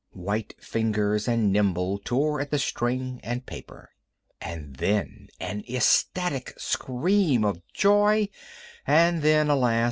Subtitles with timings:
[0.13, 3.91] White fingers and nimble tore at the string and paper.
[4.41, 8.29] And then an ecstatic scream of joy;
[8.87, 9.79] and then, alas!